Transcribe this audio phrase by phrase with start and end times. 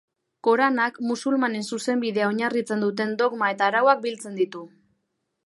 [0.45, 4.65] Koranak musulmanen zuzenbidea oinarritzen duten dogma eta arauak biltzen ditu.